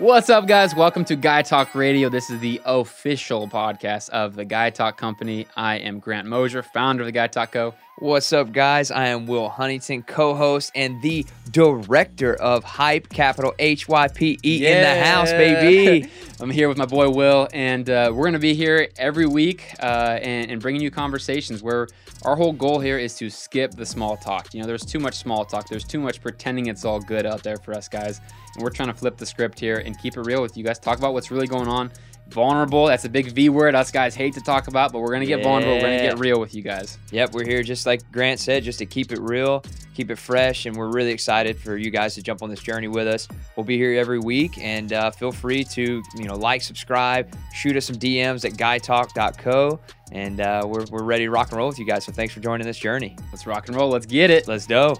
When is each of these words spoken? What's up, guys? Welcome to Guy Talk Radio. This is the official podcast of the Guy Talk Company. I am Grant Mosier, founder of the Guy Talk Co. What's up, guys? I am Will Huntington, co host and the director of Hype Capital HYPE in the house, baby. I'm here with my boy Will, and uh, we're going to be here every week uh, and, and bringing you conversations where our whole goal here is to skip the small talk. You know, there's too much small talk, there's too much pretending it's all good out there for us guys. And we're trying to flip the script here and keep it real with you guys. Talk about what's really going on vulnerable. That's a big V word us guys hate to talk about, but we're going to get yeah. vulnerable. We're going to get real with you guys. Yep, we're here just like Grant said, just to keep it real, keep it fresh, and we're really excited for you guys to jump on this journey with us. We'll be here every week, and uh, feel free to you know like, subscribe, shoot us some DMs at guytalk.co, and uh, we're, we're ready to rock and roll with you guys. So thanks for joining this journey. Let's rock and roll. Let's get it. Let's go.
What's 0.00 0.30
up, 0.30 0.46
guys? 0.46 0.74
Welcome 0.74 1.04
to 1.04 1.14
Guy 1.14 1.42
Talk 1.42 1.74
Radio. 1.74 2.08
This 2.08 2.30
is 2.30 2.40
the 2.40 2.58
official 2.64 3.46
podcast 3.46 4.08
of 4.08 4.34
the 4.34 4.46
Guy 4.46 4.70
Talk 4.70 4.96
Company. 4.96 5.46
I 5.58 5.76
am 5.76 5.98
Grant 5.98 6.26
Mosier, 6.26 6.62
founder 6.62 7.02
of 7.02 7.06
the 7.06 7.12
Guy 7.12 7.26
Talk 7.26 7.52
Co. 7.52 7.74
What's 7.98 8.32
up, 8.32 8.50
guys? 8.50 8.90
I 8.90 9.08
am 9.08 9.26
Will 9.26 9.50
Huntington, 9.50 10.04
co 10.04 10.34
host 10.34 10.72
and 10.74 11.02
the 11.02 11.26
director 11.50 12.34
of 12.36 12.64
Hype 12.64 13.10
Capital 13.10 13.52
HYPE 13.58 14.38
in 14.42 14.80
the 14.80 15.04
house, 15.04 15.32
baby. 15.32 16.08
I'm 16.42 16.48
here 16.48 16.68
with 16.68 16.78
my 16.78 16.86
boy 16.86 17.10
Will, 17.10 17.48
and 17.52 17.90
uh, 17.90 18.10
we're 18.14 18.22
going 18.22 18.32
to 18.32 18.38
be 18.38 18.54
here 18.54 18.88
every 18.96 19.26
week 19.26 19.74
uh, 19.82 20.18
and, 20.22 20.50
and 20.50 20.58
bringing 20.58 20.80
you 20.80 20.90
conversations 20.90 21.62
where 21.62 21.86
our 22.22 22.34
whole 22.34 22.54
goal 22.54 22.80
here 22.80 22.98
is 22.98 23.14
to 23.16 23.28
skip 23.28 23.72
the 23.72 23.84
small 23.84 24.16
talk. 24.16 24.54
You 24.54 24.60
know, 24.60 24.66
there's 24.66 24.86
too 24.86 24.98
much 24.98 25.16
small 25.16 25.44
talk, 25.44 25.68
there's 25.68 25.84
too 25.84 26.00
much 26.00 26.22
pretending 26.22 26.66
it's 26.66 26.86
all 26.86 26.98
good 26.98 27.26
out 27.26 27.42
there 27.42 27.58
for 27.58 27.74
us 27.74 27.90
guys. 27.90 28.22
And 28.54 28.64
we're 28.64 28.70
trying 28.70 28.88
to 28.88 28.94
flip 28.94 29.18
the 29.18 29.26
script 29.26 29.60
here 29.60 29.82
and 29.84 29.98
keep 29.98 30.16
it 30.16 30.22
real 30.22 30.40
with 30.40 30.56
you 30.56 30.64
guys. 30.64 30.78
Talk 30.78 30.96
about 30.96 31.12
what's 31.12 31.30
really 31.30 31.46
going 31.46 31.68
on 31.68 31.92
vulnerable. 32.28 32.86
That's 32.86 33.04
a 33.04 33.08
big 33.08 33.32
V 33.32 33.48
word 33.48 33.74
us 33.74 33.90
guys 33.90 34.14
hate 34.14 34.34
to 34.34 34.40
talk 34.40 34.68
about, 34.68 34.92
but 34.92 35.00
we're 35.00 35.08
going 35.08 35.20
to 35.20 35.26
get 35.26 35.40
yeah. 35.40 35.44
vulnerable. 35.44 35.74
We're 35.74 35.82
going 35.82 35.98
to 35.98 36.04
get 36.04 36.18
real 36.18 36.40
with 36.40 36.54
you 36.54 36.62
guys. 36.62 36.96
Yep, 37.10 37.32
we're 37.32 37.44
here 37.44 37.62
just 37.62 37.86
like 37.86 38.00
Grant 38.12 38.40
said, 38.40 38.62
just 38.62 38.78
to 38.78 38.86
keep 38.86 39.12
it 39.12 39.20
real, 39.20 39.62
keep 39.94 40.10
it 40.10 40.16
fresh, 40.16 40.66
and 40.66 40.76
we're 40.76 40.90
really 40.90 41.10
excited 41.10 41.58
for 41.58 41.76
you 41.76 41.90
guys 41.90 42.14
to 42.14 42.22
jump 42.22 42.42
on 42.42 42.50
this 42.50 42.60
journey 42.60 42.88
with 42.88 43.06
us. 43.06 43.28
We'll 43.56 43.64
be 43.64 43.76
here 43.76 43.98
every 43.98 44.18
week, 44.18 44.58
and 44.58 44.92
uh, 44.92 45.10
feel 45.10 45.32
free 45.32 45.64
to 45.64 46.02
you 46.16 46.24
know 46.24 46.36
like, 46.36 46.62
subscribe, 46.62 47.32
shoot 47.54 47.76
us 47.76 47.86
some 47.86 47.96
DMs 47.96 48.44
at 48.44 48.52
guytalk.co, 48.52 49.80
and 50.12 50.40
uh, 50.40 50.64
we're, 50.66 50.86
we're 50.86 51.02
ready 51.02 51.24
to 51.24 51.30
rock 51.30 51.50
and 51.50 51.58
roll 51.58 51.68
with 51.68 51.78
you 51.78 51.86
guys. 51.86 52.04
So 52.04 52.12
thanks 52.12 52.34
for 52.34 52.40
joining 52.40 52.66
this 52.66 52.78
journey. 52.78 53.16
Let's 53.32 53.46
rock 53.46 53.68
and 53.68 53.76
roll. 53.76 53.90
Let's 53.90 54.06
get 54.06 54.30
it. 54.30 54.48
Let's 54.48 54.66
go. 54.66 54.96